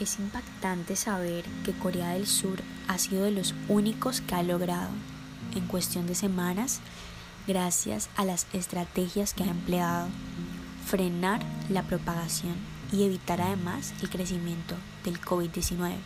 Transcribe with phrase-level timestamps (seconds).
[0.00, 4.88] Es impactante saber que Corea del Sur ha sido de los únicos que ha logrado,
[5.54, 6.80] en cuestión de semanas,
[7.46, 10.08] gracias a las estrategias que ha empleado,
[10.86, 12.54] frenar la propagación
[12.90, 14.74] y evitar además el crecimiento
[15.04, 15.96] del COVID-19,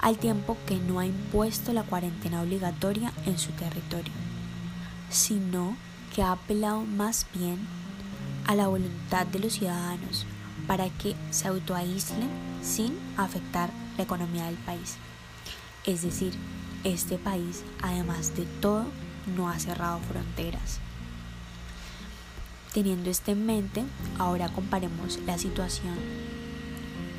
[0.00, 4.14] al tiempo que no ha impuesto la cuarentena obligatoria en su territorio,
[5.10, 5.76] sino
[6.14, 7.58] que ha apelado más bien
[8.46, 10.24] a la voluntad de los ciudadanos
[10.68, 12.28] para que se autoaíslen
[12.62, 14.96] sin afectar la economía del país.
[15.84, 16.34] Es decir,
[16.84, 18.84] este país, además de todo,
[19.36, 20.78] no ha cerrado fronteras.
[22.72, 23.82] Teniendo esto en mente,
[24.18, 25.96] ahora comparemos la situación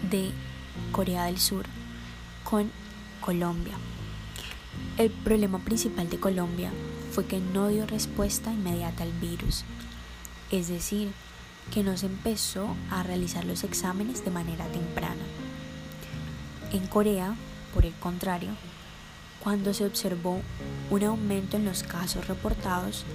[0.10, 0.32] de
[0.92, 1.66] Corea del Sur
[2.44, 2.72] con
[3.20, 3.74] Colombia.
[4.98, 6.72] El problema principal de Colombia
[7.12, 9.66] fue que no dio respuesta inmediata al virus,
[10.52, 11.12] es decir,
[11.72, 15.24] que no se empezó a realizar los exámenes de manera temprana.
[16.72, 17.36] En Corea,
[17.74, 18.52] por el contrario,
[19.44, 20.42] cuando se observó
[20.90, 23.06] un aumento en los casos reportados,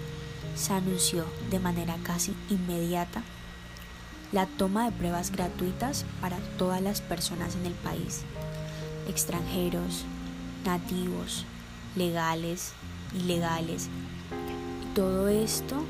[0.56, 3.22] se anunció de manera casi inmediata
[4.32, 8.22] la toma de pruebas gratuitas para todas las personas en el país,
[9.08, 10.04] extranjeros,
[10.64, 11.44] nativos,
[11.94, 12.72] legales,
[13.14, 13.88] ilegales.
[14.94, 15.84] Todo esto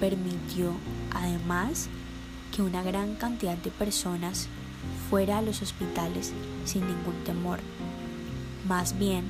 [0.00, 0.72] permitió
[1.14, 1.88] además
[2.52, 4.48] que una gran cantidad de personas
[5.10, 6.32] fuera a los hospitales
[6.64, 7.58] sin ningún temor.
[8.68, 9.24] Más bien,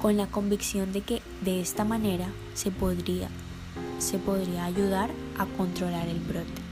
[0.00, 3.28] con la convicción de que de esta manera se podría,
[3.98, 6.62] se podría ayudar a controlar el brote.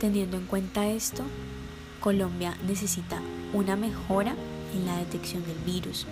[0.00, 1.22] Teniendo en cuenta esto,
[2.00, 3.20] Colombia necesita
[3.52, 4.34] una mejora
[4.74, 6.06] en la detección del virus,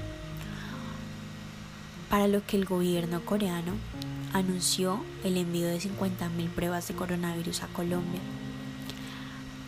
[2.12, 3.72] para lo que el gobierno coreano
[4.34, 8.20] anunció el envío de 50.000 pruebas de coronavirus a Colombia.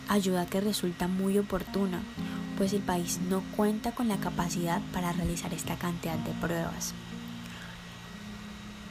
[0.09, 2.03] Ayuda que resulta muy oportuna,
[2.55, 6.93] pues el país no cuenta con la capacidad para realizar esta cantidad de pruebas.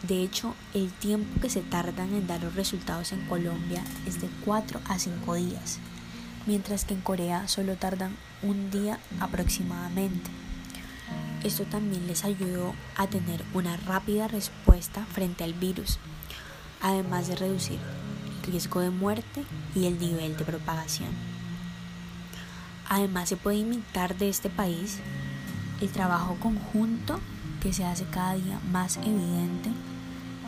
[0.03, 4.29] De hecho, el tiempo que se tardan en dar los resultados en Colombia es de
[4.45, 5.79] 4 a 5 días,
[6.47, 10.44] mientras que en Corea solo tardan un día aproximadamente.
[11.45, 15.99] Esto también les ayudó a tener una rápida respuesta frente al virus,
[16.81, 17.79] además de reducir
[18.43, 19.45] el riesgo de muerte
[19.75, 21.11] y el nivel de propagación.
[22.89, 25.01] Además se puede imitar de este país
[25.83, 27.21] el trabajo conjunto
[27.61, 29.71] que se hace cada día más evidente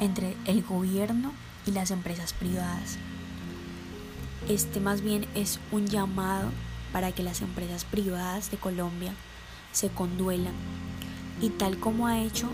[0.01, 1.33] entre el gobierno
[1.67, 2.97] y las empresas privadas.
[4.49, 6.51] Este más bien es un llamado
[6.91, 9.13] para que las empresas privadas de Colombia
[9.73, 10.55] se conduelan
[11.41, 12.51] y tal como ha hecho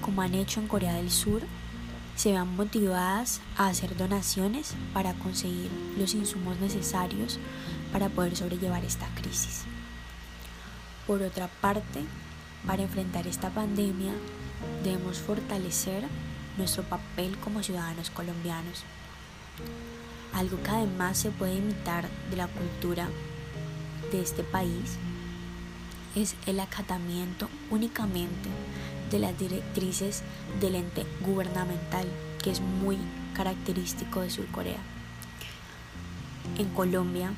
[0.00, 1.42] como han hecho en Corea del Sur
[2.14, 7.38] se vean motivadas a hacer donaciones para conseguir los insumos necesarios
[7.92, 9.64] para poder sobrellevar esta crisis.
[11.06, 12.04] Por otra parte,
[12.66, 14.12] para enfrentar esta pandemia
[14.82, 16.04] debemos fortalecer
[16.56, 18.84] nuestro papel como ciudadanos colombianos.
[20.32, 23.08] Algo que además se puede imitar de la cultura
[24.10, 24.98] de este país
[26.16, 28.48] es el acatamiento únicamente
[29.10, 30.22] de las directrices
[30.60, 32.08] del ente gubernamental,
[32.42, 32.98] que es muy
[33.34, 34.80] característico de Surcorea.
[36.58, 37.32] En Colombia,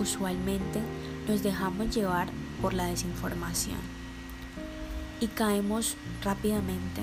[0.00, 0.80] usualmente
[1.28, 2.28] nos dejamos llevar
[2.60, 3.78] por la desinformación
[5.20, 7.00] y caemos rápidamente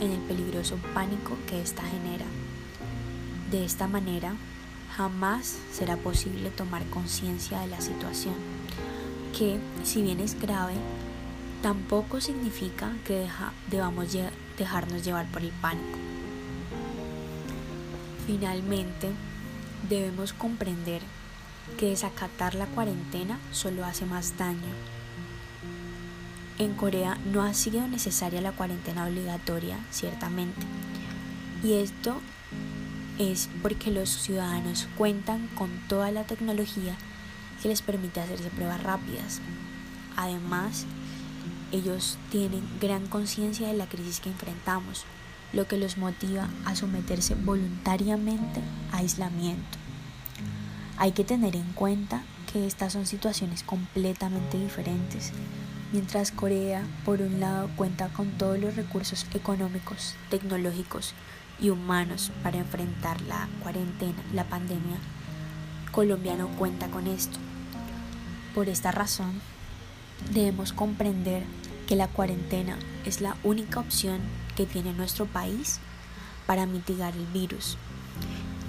[0.00, 2.24] en el peligroso pánico que ésta genera.
[3.50, 4.34] De esta manera,
[4.96, 8.34] jamás será posible tomar conciencia de la situación,
[9.36, 10.74] que si bien es grave,
[11.62, 13.26] tampoco significa que
[13.68, 14.08] debamos
[14.56, 15.98] dejarnos llevar por el pánico.
[18.26, 19.10] Finalmente,
[19.88, 21.02] debemos comprender
[21.78, 24.72] que desacatar la cuarentena solo hace más daño.
[26.58, 30.60] En Corea no ha sido necesaria la cuarentena obligatoria, ciertamente.
[31.64, 32.20] Y esto
[33.18, 36.96] es porque los ciudadanos cuentan con toda la tecnología
[37.64, 39.40] que les permite hacerse pruebas rápidas.
[40.18, 40.84] Además,
[41.72, 45.06] ellos tienen gran conciencia de la crisis que enfrentamos,
[45.54, 48.60] lo que los motiva a someterse voluntariamente
[48.92, 49.78] a aislamiento.
[50.98, 52.22] Hay que tener en cuenta
[52.52, 55.32] que estas son situaciones completamente diferentes.
[55.90, 61.14] Mientras Corea, por un lado, cuenta con todos los recursos económicos, tecnológicos
[61.58, 64.98] y humanos para enfrentar la cuarentena, la pandemia,
[65.92, 67.38] Colombia no cuenta con esto.
[68.54, 69.40] Por esta razón,
[70.32, 71.42] debemos comprender
[71.88, 74.20] que la cuarentena es la única opción
[74.56, 75.80] que tiene nuestro país
[76.46, 77.76] para mitigar el virus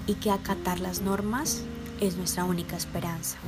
[0.08, 1.62] y que acatar las normas
[2.00, 3.38] es nuestra única esperanza.